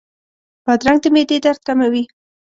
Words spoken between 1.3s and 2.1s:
درد کموي.